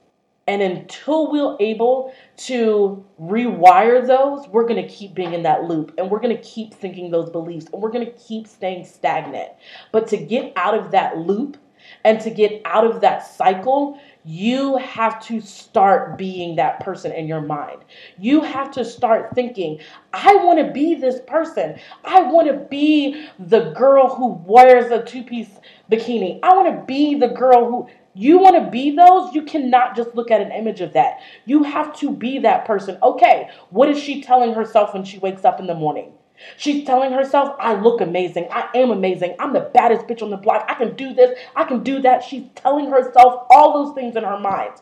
And 0.47 0.61
until 0.61 1.31
we're 1.31 1.57
able 1.59 2.13
to 2.37 3.05
rewire 3.21 4.05
those, 4.07 4.47
we're 4.47 4.67
going 4.67 4.81
to 4.81 4.87
keep 4.87 5.13
being 5.13 5.33
in 5.33 5.43
that 5.43 5.65
loop 5.65 5.93
and 5.97 6.09
we're 6.09 6.21
going 6.21 6.35
to 6.35 6.41
keep 6.41 6.73
thinking 6.73 7.11
those 7.11 7.29
beliefs 7.29 7.67
and 7.73 7.81
we're 7.81 7.91
going 7.91 8.05
to 8.05 8.11
keep 8.13 8.47
staying 8.47 8.85
stagnant. 8.85 9.49
But 9.91 10.07
to 10.07 10.17
get 10.17 10.53
out 10.55 10.73
of 10.73 10.91
that 10.91 11.17
loop 11.17 11.57
and 12.03 12.19
to 12.21 12.29
get 12.29 12.61
out 12.65 12.85
of 12.85 13.01
that 13.01 13.27
cycle, 13.35 13.99
you 14.23 14.77
have 14.77 15.25
to 15.27 15.41
start 15.41 16.17
being 16.17 16.55
that 16.57 16.79
person 16.81 17.11
in 17.11 17.27
your 17.27 17.41
mind. 17.41 17.83
You 18.17 18.41
have 18.41 18.71
to 18.71 18.83
start 18.83 19.29
thinking, 19.33 19.79
I 20.13 20.35
want 20.35 20.59
to 20.59 20.71
be 20.71 20.95
this 20.95 21.21
person. 21.27 21.79
I 22.03 22.21
want 22.23 22.47
to 22.47 22.65
be 22.69 23.27
the 23.39 23.71
girl 23.71 24.13
who 24.13 24.33
wears 24.45 24.91
a 24.91 25.03
two 25.03 25.23
piece 25.23 25.49
bikini. 25.91 26.39
I 26.43 26.55
want 26.55 26.77
to 26.77 26.85
be 26.85 27.15
the 27.15 27.29
girl 27.29 27.69
who 27.69 27.89
you 28.17 28.39
want 28.39 28.55
to 28.55 28.71
be 28.71 28.95
those, 28.95 29.33
you 29.35 29.43
cannot 29.43 29.95
just 29.95 30.15
look 30.15 30.31
at 30.31 30.41
an 30.41 30.51
image 30.51 30.81
of 30.81 30.93
that. 30.93 31.19
You 31.45 31.63
have 31.63 31.95
to 31.99 32.11
be 32.11 32.39
that 32.39 32.65
person. 32.65 32.97
Okay, 33.03 33.49
what 33.69 33.89
is 33.89 33.99
she 33.99 34.21
telling 34.21 34.53
herself 34.53 34.93
when 34.93 35.05
she 35.05 35.19
wakes 35.19 35.45
up 35.45 35.59
in 35.59 35.67
the 35.67 35.75
morning? 35.75 36.13
She's 36.57 36.85
telling 36.85 37.11
herself, 37.11 37.55
I 37.59 37.75
look 37.75 38.01
amazing. 38.01 38.47
I 38.51 38.69
am 38.75 38.91
amazing. 38.91 39.35
I'm 39.39 39.53
the 39.53 39.71
baddest 39.73 40.07
bitch 40.07 40.21
on 40.21 40.29
the 40.29 40.37
block. 40.37 40.65
I 40.67 40.75
can 40.75 40.95
do 40.95 41.13
this. 41.13 41.37
I 41.55 41.63
can 41.63 41.83
do 41.83 42.01
that. 42.01 42.23
She's 42.23 42.47
telling 42.55 42.89
herself 42.89 43.47
all 43.49 43.73
those 43.73 43.95
things 43.95 44.15
in 44.15 44.23
her 44.23 44.39
mind 44.39 44.73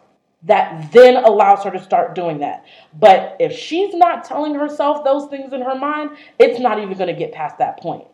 that 0.44 0.92
then 0.92 1.18
allows 1.24 1.63
her 1.63 1.72
to 1.72 1.84
start 1.84 2.13
doing 2.13 2.39
that. 2.39 2.65
But 2.98 3.36
if 3.39 3.54
she's 3.54 3.94
not 3.94 4.24
telling 4.24 4.54
herself 4.54 5.04
those 5.04 5.30
things 5.30 5.54
in 5.54 5.62
her 5.62 5.75
mind, 5.75 6.12
it's 6.39 6.60
not 6.60 6.80
even 6.80 6.98
going 6.98 7.13
to 7.13 7.20
get 7.20 7.34
past 7.34 7.58
that 7.58 7.80
point. 7.80 8.06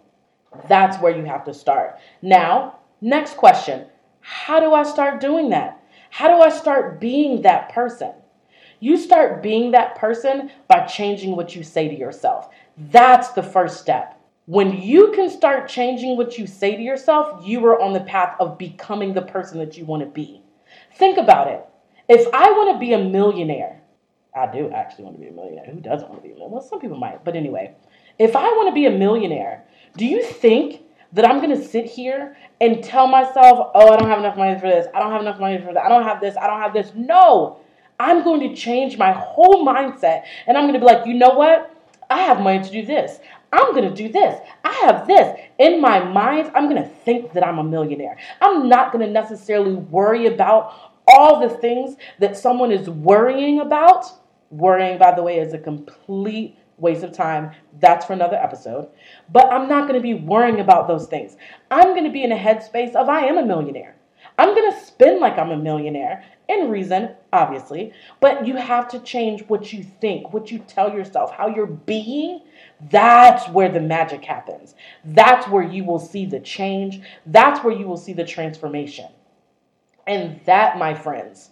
That's 0.67 1.01
where 1.01 1.15
you 1.15 1.25
have 1.25 1.45
to 1.45 1.53
start. 1.53 1.97
Now, 2.21 2.79
next 3.01 3.35
question 3.37 3.85
how 4.21 4.59
do 4.59 4.73
I 4.73 4.83
start 4.83 5.19
doing 5.19 5.49
that? 5.49 5.83
How 6.09 6.27
do 6.27 6.41
I 6.41 6.49
start 6.49 6.99
being 6.99 7.41
that 7.41 7.73
person? 7.73 8.13
You 8.79 8.97
start 8.97 9.43
being 9.43 9.71
that 9.71 9.95
person 9.95 10.49
by 10.67 10.85
changing 10.85 11.35
what 11.35 11.55
you 11.55 11.63
say 11.63 11.87
to 11.87 11.95
yourself. 11.95 12.49
That's 12.77 13.29
the 13.29 13.43
first 13.43 13.79
step. 13.79 14.19
When 14.45 14.81
you 14.81 15.11
can 15.13 15.29
start 15.29 15.69
changing 15.69 16.17
what 16.17 16.37
you 16.37 16.47
say 16.47 16.75
to 16.75 16.81
yourself, 16.81 17.45
you 17.45 17.63
are 17.65 17.79
on 17.79 17.93
the 17.93 18.01
path 18.01 18.35
of 18.39 18.57
becoming 18.57 19.13
the 19.13 19.21
person 19.21 19.59
that 19.59 19.77
you 19.77 19.85
want 19.85 20.01
to 20.01 20.09
be. 20.09 20.41
Think 20.95 21.17
about 21.17 21.47
it. 21.47 21.63
If 22.09 22.27
I 22.33 22.51
want 22.51 22.75
to 22.75 22.79
be 22.79 22.93
a 22.93 22.99
millionaire, 22.99 23.81
I 24.35 24.51
do 24.51 24.71
actually 24.71 25.05
want 25.05 25.17
to 25.17 25.21
be 25.21 25.27
a 25.27 25.31
millionaire. 25.31 25.65
Who 25.71 25.79
doesn't 25.79 26.09
want 26.09 26.21
to 26.21 26.27
be 26.27 26.33
a 26.33 26.35
millionaire? 26.35 26.59
Well, 26.59 26.67
some 26.67 26.79
people 26.79 26.97
might, 26.97 27.23
but 27.23 27.35
anyway, 27.35 27.75
if 28.17 28.35
I 28.35 28.43
want 28.43 28.69
to 28.69 28.73
be 28.73 28.87
a 28.87 28.91
millionaire, 28.91 29.63
do 29.95 30.05
you 30.05 30.23
think 30.23 30.81
that 31.13 31.27
I'm 31.27 31.41
to 31.49 31.63
sit 31.63 31.85
here 31.85 32.37
and 32.59 32.83
tell 32.83 33.07
myself, 33.07 33.71
oh, 33.73 33.93
I 33.93 33.97
don't 33.97 34.09
have 34.09 34.19
enough 34.19 34.37
money 34.37 34.59
for 34.59 34.67
this. 34.67 34.87
I 34.93 34.99
don't 34.99 35.11
have 35.11 35.21
enough 35.21 35.39
money 35.39 35.57
for 35.57 35.73
that. 35.73 35.83
I 35.83 35.89
don't 35.89 36.03
have 36.03 36.21
this. 36.21 36.35
I 36.37 36.47
don't 36.47 36.61
have 36.61 36.73
this. 36.73 36.91
No, 36.95 37.59
I'm 37.99 38.23
going 38.23 38.39
to 38.49 38.55
change 38.55 38.97
my 38.97 39.11
whole 39.11 39.65
mindset. 39.65 40.23
And 40.47 40.57
I'm 40.57 40.71
to 40.71 40.79
be 40.79 40.85
like, 40.85 41.05
you 41.05 41.13
know 41.13 41.31
what? 41.31 41.75
I 42.09 42.19
have 42.21 42.41
money 42.41 42.63
to 42.63 42.71
do 42.71 42.85
this. 42.85 43.19
I'm 43.53 43.73
going 43.73 43.89
to 43.89 43.95
do 43.95 44.09
this. 44.09 44.39
I 44.63 44.71
have 44.85 45.07
this. 45.07 45.37
In 45.59 45.81
my 45.81 46.03
mind, 46.03 46.51
I'm 46.55 46.69
going 46.69 46.81
to 46.81 46.87
think 46.87 47.33
that 47.33 47.45
I'm 47.45 47.59
a 47.59 47.63
millionaire. 47.63 48.17
I'm 48.41 48.69
not 48.69 48.93
going 48.93 49.05
to 49.05 49.11
necessarily 49.11 49.73
worry 49.73 50.27
about 50.27 50.73
all 51.07 51.41
the 51.41 51.49
things 51.57 51.97
that 52.19 52.37
someone 52.37 52.71
is 52.71 52.89
worrying 52.89 53.59
about. 53.59 54.05
Worrying, 54.49 54.97
by 54.97 55.13
the 55.13 55.23
way, 55.23 55.39
is 55.39 55.53
a 55.53 55.57
complete 55.57 56.57
waste 56.81 57.03
of 57.03 57.13
time. 57.13 57.51
That's 57.79 58.05
for 58.05 58.13
another 58.13 58.35
episode. 58.35 58.89
But 59.31 59.51
I'm 59.51 59.69
not 59.69 59.87
going 59.87 59.99
to 59.99 60.03
be 60.03 60.15
worrying 60.15 60.59
about 60.59 60.87
those 60.87 61.07
things. 61.07 61.37
I'm 61.69 61.89
going 61.89 62.03
to 62.03 62.11
be 62.11 62.23
in 62.23 62.31
a 62.31 62.37
headspace 62.37 62.95
of 62.95 63.07
I 63.07 63.25
am 63.25 63.37
a 63.37 63.45
millionaire. 63.45 63.95
I'm 64.37 64.55
going 64.55 64.71
to 64.71 64.85
spend 64.85 65.19
like 65.19 65.37
I'm 65.37 65.51
a 65.51 65.57
millionaire 65.57 66.23
in 66.47 66.69
reason, 66.69 67.15
obviously, 67.31 67.93
but 68.19 68.45
you 68.45 68.55
have 68.57 68.87
to 68.89 68.99
change 68.99 69.43
what 69.47 69.71
you 69.71 69.83
think, 69.83 70.33
what 70.33 70.51
you 70.51 70.59
tell 70.59 70.93
yourself, 70.93 71.31
how 71.31 71.47
you're 71.47 71.65
being. 71.65 72.41
That's 72.89 73.47
where 73.49 73.69
the 73.69 73.79
magic 73.79 74.25
happens. 74.25 74.75
That's 75.05 75.47
where 75.47 75.63
you 75.63 75.83
will 75.83 75.99
see 75.99 76.25
the 76.25 76.39
change. 76.39 77.01
That's 77.25 77.63
where 77.63 77.73
you 77.73 77.87
will 77.87 77.97
see 77.97 78.13
the 78.13 78.25
transformation. 78.25 79.07
And 80.07 80.41
that, 80.45 80.77
my 80.77 80.93
friends, 80.93 81.51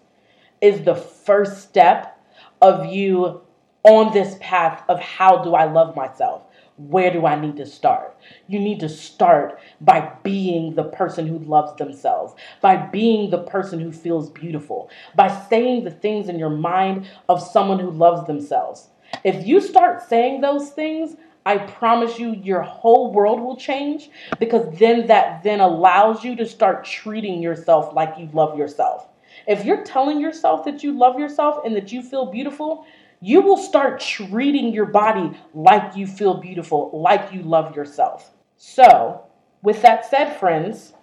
is 0.62 0.82
the 0.82 0.96
first 0.96 1.62
step 1.62 2.20
of 2.62 2.86
you 2.86 3.42
on 3.84 4.14
this 4.14 4.38
path 4.40 4.84
of 4.90 5.00
how 5.00 5.44
do 5.44 5.56
I 5.56 5.66
love 5.66 5.96
myself? 5.96 6.44
Where 6.78 7.12
do 7.12 7.26
I 7.26 7.40
need 7.40 7.58
to 7.58 7.66
start? 7.66 8.16
You 8.48 8.60
need 8.60 8.80
to 8.80 8.90
start 8.90 9.60
by 9.82 10.14
being 10.24 10.76
the 10.76 10.86
person 10.86 11.28
who 11.28 11.40
loves 11.40 11.76
themselves, 11.76 12.34
by 12.62 12.78
being 12.78 13.30
the 13.30 13.44
person 13.44 13.80
who 13.80 13.92
feels 13.92 14.30
beautiful, 14.30 14.90
by 15.16 15.28
saying 15.50 15.84
the 15.84 15.92
things 15.92 16.30
in 16.30 16.40
your 16.40 16.50
mind 16.50 17.08
of 17.28 17.42
someone 17.42 17.80
who 17.80 17.92
loves 17.92 18.26
themselves. 18.28 18.88
If 19.26 19.46
you 19.46 19.60
start 19.60 20.08
saying 20.08 20.40
those 20.40 20.70
things, 20.70 21.18
I 21.46 21.58
promise 21.58 22.20
you 22.20 22.36
your 22.44 22.62
whole 22.62 23.12
world 23.12 23.42
will 23.42 23.58
change 23.58 24.10
because 24.40 24.78
then 24.78 25.08
that 25.08 25.44
then 25.44 25.60
allows 25.60 26.24
you 26.24 26.36
to 26.36 26.46
start 26.46 26.86
treating 26.86 27.42
yourself 27.42 27.94
like 27.94 28.18
you 28.18 28.30
love 28.34 28.58
yourself. 28.58 29.08
If 29.48 29.66
you're 29.66 29.84
telling 29.84 30.20
yourself 30.20 30.64
that 30.66 30.84
you 30.84 30.92
love 30.92 31.20
yourself 31.20 31.66
and 31.66 31.76
that 31.76 31.92
you 31.92 32.04
feel 32.04 32.28
beautiful, 32.28 32.86
you 33.22 33.42
will 33.42 33.58
start 33.58 34.00
treating 34.00 34.74
your 34.74 34.86
body 34.86 35.38
like 35.54 35.96
you 35.96 36.08
feel 36.08 36.36
beautiful, 36.36 36.90
like 36.94 37.34
you 37.34 37.42
love 37.42 37.76
yourself. 37.76 38.32
So, 38.56 39.24
with 39.62 39.82
that 39.82 40.06
said, 40.06 40.38
friends, 40.40 40.94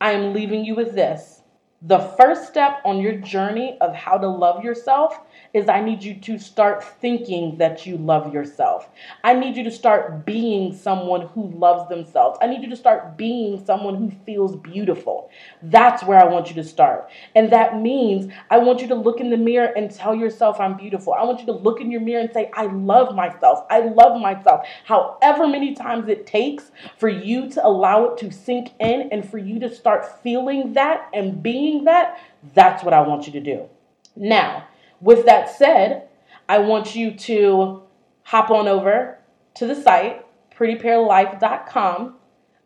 I 0.00 0.12
am 0.12 0.34
leaving 0.34 0.64
you 0.64 0.74
with 0.74 0.94
this. 0.94 1.42
The 1.82 1.98
first 1.98 2.48
step 2.48 2.80
on 2.86 3.00
your 3.00 3.12
journey 3.12 3.76
of 3.82 3.94
how 3.94 4.16
to 4.16 4.26
love 4.26 4.64
yourself 4.64 5.20
is 5.52 5.68
I 5.68 5.82
need 5.82 6.02
you 6.02 6.14
to 6.14 6.38
start 6.38 6.82
thinking 6.82 7.58
that 7.58 7.84
you 7.84 7.98
love 7.98 8.32
yourself. 8.32 8.88
I 9.22 9.34
need 9.34 9.58
you 9.58 9.64
to 9.64 9.70
start 9.70 10.24
being 10.24 10.74
someone 10.74 11.28
who 11.28 11.50
loves 11.50 11.86
themselves. 11.90 12.38
I 12.40 12.46
need 12.46 12.62
you 12.62 12.70
to 12.70 12.76
start 12.76 13.18
being 13.18 13.62
someone 13.62 13.94
who 13.96 14.10
feels 14.24 14.56
beautiful. 14.56 15.30
That's 15.62 16.02
where 16.02 16.18
I 16.18 16.24
want 16.24 16.48
you 16.48 16.54
to 16.54 16.64
start. 16.64 17.10
And 17.34 17.52
that 17.52 17.78
means 17.78 18.32
I 18.50 18.56
want 18.56 18.80
you 18.80 18.88
to 18.88 18.94
look 18.94 19.20
in 19.20 19.28
the 19.28 19.36
mirror 19.36 19.70
and 19.76 19.90
tell 19.90 20.14
yourself 20.14 20.58
I'm 20.58 20.78
beautiful. 20.78 21.12
I 21.12 21.24
want 21.24 21.40
you 21.40 21.46
to 21.46 21.52
look 21.52 21.82
in 21.82 21.90
your 21.90 22.00
mirror 22.00 22.22
and 22.22 22.32
say, 22.32 22.50
I 22.54 22.66
love 22.66 23.14
myself. 23.14 23.66
I 23.68 23.80
love 23.80 24.18
myself. 24.18 24.66
However 24.84 25.46
many 25.46 25.74
times 25.74 26.08
it 26.08 26.26
takes 26.26 26.70
for 26.96 27.10
you 27.10 27.50
to 27.50 27.66
allow 27.66 28.06
it 28.06 28.18
to 28.18 28.30
sink 28.30 28.70
in 28.80 29.10
and 29.12 29.28
for 29.28 29.36
you 29.36 29.60
to 29.60 29.72
start 29.72 30.22
feeling 30.22 30.72
that 30.72 31.10
and 31.12 31.42
being 31.42 31.65
that, 31.84 32.18
that's 32.54 32.82
what 32.82 32.94
I 32.94 33.00
want 33.00 33.26
you 33.26 33.32
to 33.32 33.40
do. 33.40 33.68
Now, 34.14 34.66
with 35.00 35.26
that 35.26 35.50
said, 35.50 36.08
I 36.48 36.58
want 36.58 36.94
you 36.94 37.12
to 37.12 37.82
hop 38.22 38.50
on 38.50 38.68
over 38.68 39.18
to 39.54 39.66
the 39.66 39.74
site, 39.74 40.24
prettypearlife.com. 40.54 42.16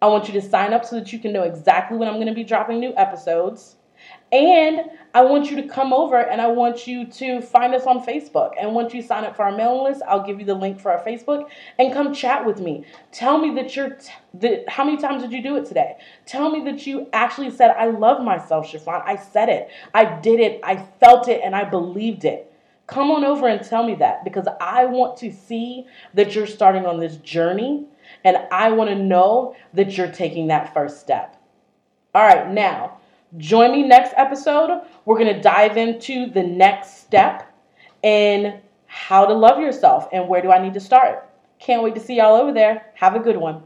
I 0.03 0.07
want 0.07 0.29
you 0.29 0.35
to 0.35 0.43
sign 0.43 0.73
up 0.73 0.85
so 0.85 0.97
that 0.97 1.13
you 1.13 1.19
can 1.19 1.33
know 1.33 1.43
exactly 1.43 1.99
when 1.99 2.09
I'm 2.09 2.15
going 2.15 2.27
to 2.29 2.35
be 2.35 2.45
dropping 2.45 2.81
new 2.81 2.95
episodes. 2.97 3.77
And 4.33 4.83
I 5.13 5.23
want 5.23 5.51
you 5.51 5.61
to 5.61 5.67
come 5.67 5.93
over 5.93 6.17
and 6.17 6.41
I 6.41 6.47
want 6.47 6.87
you 6.87 7.05
to 7.05 7.41
find 7.41 7.75
us 7.75 7.85
on 7.85 8.05
Facebook. 8.07 8.53
And 8.61 8.75
once 8.75 8.95
you 8.95 9.03
sign 9.03 9.25
up 9.25 9.35
for 9.35 9.45
our 9.45 9.57
mailing 9.57 9.83
list, 9.83 10.03
I'll 10.07 10.25
give 10.25 10.39
you 10.39 10.47
the 10.47 10.55
link 10.55 10.81
for 10.81 10.93
our 10.93 11.05
Facebook 11.05 11.49
and 11.79 11.93
come 11.93 12.15
chat 12.15 12.47
with 12.47 12.61
me. 12.61 12.85
Tell 13.11 13.39
me 13.39 13.53
that 13.57 13.75
you're, 13.75 13.91
t- 13.91 14.13
that, 14.35 14.69
how 14.69 14.85
many 14.85 14.99
times 14.99 15.23
did 15.23 15.33
you 15.33 15.43
do 15.43 15.57
it 15.57 15.67
today? 15.67 15.97
Tell 16.27 16.49
me 16.49 16.65
that 16.71 16.87
you 16.87 17.09
actually 17.13 17.51
said, 17.51 17.73
I 17.73 17.87
love 17.87 18.23
myself, 18.23 18.69
Chiffon. 18.69 19.03
I 19.05 19.17
said 19.17 19.49
it, 19.49 19.71
I 19.95 20.21
did 20.21 20.39
it, 20.39 20.61
I 20.63 20.77
felt 20.77 21.27
it, 21.27 21.41
and 21.43 21.57
I 21.57 21.65
believed 21.65 22.25
it. 22.25 22.53
Come 22.87 23.11
on 23.11 23.25
over 23.25 23.49
and 23.49 23.65
tell 23.65 23.85
me 23.85 23.97
that 23.97 24.25
because 24.25 24.47
I 24.61 24.85
want 24.87 25.17
to 25.19 25.33
see 25.33 25.87
that 26.15 26.35
you're 26.35 26.47
starting 26.47 26.87
on 26.87 27.01
this 27.01 27.17
journey 27.17 27.87
and 28.25 28.37
I 28.53 28.71
want 28.71 28.91
to 28.91 28.97
know 28.97 29.57
that 29.75 29.97
you're 29.97 30.11
taking 30.11 30.49
that 30.49 30.75
first 30.75 31.01
step. 31.01 31.37
All 32.15 32.27
right, 32.27 32.51
now, 32.51 33.00
Join 33.37 33.73
me 33.73 33.83
next 33.83 34.13
episode. 34.17 34.83
We're 35.05 35.19
going 35.19 35.35
to 35.35 35.41
dive 35.41 35.77
into 35.77 36.31
the 36.31 36.43
next 36.43 37.01
step 37.01 37.53
in 38.03 38.61
how 38.87 39.25
to 39.25 39.33
love 39.33 39.61
yourself 39.61 40.09
and 40.13 40.29
where 40.29 40.43
do 40.43 40.51
I 40.51 40.61
need 40.61 40.75
to 40.75 40.81
start. 40.81 41.29
Can't 41.61 41.83
wait 41.83 41.95
to 41.95 42.01
see 42.01 42.17
y'all 42.17 42.35
over 42.35 42.53
there. 42.53 42.87
Have 42.95 43.15
a 43.15 43.21
good 43.21 43.37
one. 43.37 43.63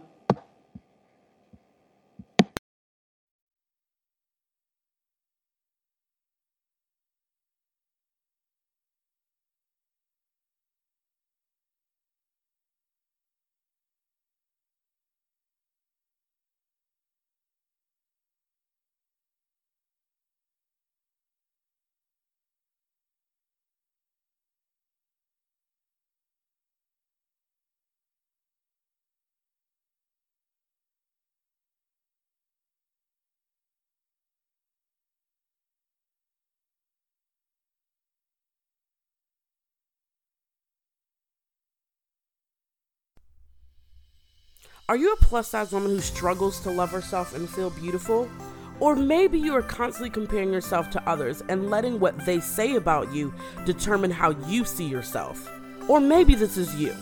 Are 44.87 44.99
you 44.99 45.15
a 45.15 45.17
plus 45.17 45.49
size 45.49 45.73
woman 45.73 45.93
who 45.93 46.01
struggles 46.03 46.61
to 46.61 46.71
love 46.71 46.91
herself 46.91 47.35
and 47.35 47.49
feel 47.49 47.71
beautiful? 47.71 48.29
Or 48.81 48.95
maybe 48.95 49.39
you 49.39 49.55
are 49.57 49.63
constantly 49.63 50.11
comparing 50.11 50.53
yourself 50.53 50.91
to 50.91 51.09
others 51.09 51.43
and 51.49 51.71
letting 51.71 51.99
what 51.99 52.27
they 52.27 52.39
say 52.39 52.75
about 52.75 53.11
you 53.11 53.33
determine 53.65 54.11
how 54.11 54.33
you 54.47 54.67
see 54.67 54.85
yourself. 54.85 55.51
Or 55.89 56.01
maybe 56.01 56.35
this 56.35 56.59
is 56.59 56.75
you. 56.77 56.95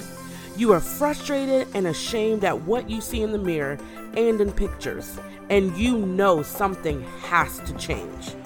You 0.57 0.73
are 0.73 0.79
frustrated 0.79 1.67
and 1.75 1.89
ashamed 1.89 2.45
at 2.45 2.61
what 2.61 2.89
you 2.89 3.01
see 3.01 3.23
in 3.23 3.33
the 3.33 3.39
mirror 3.39 3.77
and 4.17 4.41
in 4.41 4.53
pictures, 4.53 5.19
and 5.51 5.77
you 5.77 5.99
know 5.99 6.41
something 6.45 7.03
has 7.23 7.59
to 7.61 7.73
change. 7.79 8.37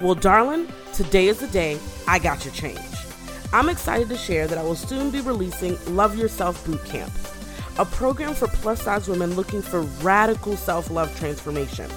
Well, 0.00 0.14
darling, 0.14 0.68
today 0.92 1.26
is 1.26 1.40
the 1.40 1.48
day 1.48 1.80
I 2.06 2.20
got 2.20 2.44
your 2.44 2.54
change. 2.54 2.78
I'm 3.52 3.68
excited 3.68 4.08
to 4.10 4.16
share 4.16 4.46
that 4.46 4.58
I 4.58 4.62
will 4.62 4.76
soon 4.76 5.10
be 5.10 5.22
releasing 5.22 5.76
Love 5.96 6.16
Yourself 6.16 6.64
Boot 6.64 6.84
Camp 6.84 7.10
a 7.78 7.84
program 7.84 8.34
for 8.34 8.48
plus 8.48 8.82
size 8.82 9.08
women 9.08 9.34
looking 9.34 9.62
for 9.62 9.82
radical 10.02 10.56
self 10.56 10.90
love 10.90 11.16
transformation. 11.18 11.90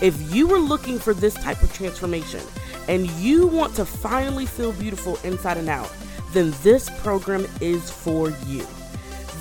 If 0.00 0.34
you 0.34 0.52
are 0.52 0.58
looking 0.58 0.98
for 0.98 1.14
this 1.14 1.34
type 1.34 1.62
of 1.62 1.72
transformation 1.72 2.40
and 2.88 3.08
you 3.12 3.46
want 3.46 3.74
to 3.76 3.84
finally 3.84 4.46
feel 4.46 4.72
beautiful 4.72 5.16
inside 5.22 5.56
and 5.56 5.68
out, 5.68 5.92
then 6.32 6.52
this 6.62 6.90
program 7.00 7.46
is 7.60 7.90
for 7.90 8.30
you. 8.46 8.62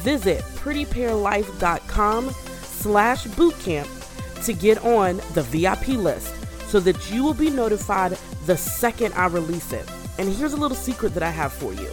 Visit 0.04 0.42
prettypearlife.com 0.56 2.30
slash 2.62 3.26
bootcamp 3.28 4.46
to 4.46 4.54
get 4.54 4.84
on 4.84 5.18
the 5.34 5.44
VIP 5.44 5.90
list 5.90 6.34
so 6.68 6.80
that 6.80 7.12
you 7.12 7.24
will 7.24 7.34
be 7.34 7.50
notified 7.50 8.18
the 8.46 8.58
second 8.58 9.14
I 9.14 9.28
release 9.28 9.74
it. 9.74 9.90
And 10.18 10.32
here's 10.32 10.54
a 10.54 10.58
little 10.58 10.78
secret 10.78 11.14
that 11.14 11.24
I 11.24 11.30
have 11.30 11.54
for 11.54 11.74
you. 11.74 11.90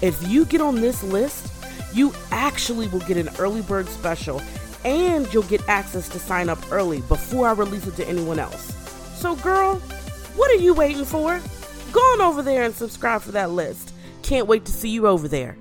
If 0.00 0.26
you 0.26 0.44
get 0.44 0.60
on 0.60 0.76
this 0.76 1.02
list, 1.02 1.51
you 1.94 2.12
actually 2.30 2.88
will 2.88 3.00
get 3.00 3.16
an 3.16 3.28
early 3.38 3.62
bird 3.62 3.88
special 3.88 4.40
and 4.84 5.32
you'll 5.32 5.42
get 5.44 5.66
access 5.68 6.08
to 6.08 6.18
sign 6.18 6.48
up 6.48 6.58
early 6.72 7.00
before 7.02 7.48
I 7.48 7.52
release 7.52 7.86
it 7.86 7.96
to 7.96 8.08
anyone 8.08 8.38
else. 8.38 8.74
So, 9.18 9.36
girl, 9.36 9.76
what 10.36 10.50
are 10.50 10.60
you 10.62 10.74
waiting 10.74 11.04
for? 11.04 11.40
Go 11.92 12.00
on 12.00 12.20
over 12.20 12.42
there 12.42 12.62
and 12.62 12.74
subscribe 12.74 13.22
for 13.22 13.32
that 13.32 13.50
list. 13.50 13.92
Can't 14.22 14.46
wait 14.46 14.64
to 14.64 14.72
see 14.72 14.88
you 14.88 15.06
over 15.06 15.28
there. 15.28 15.56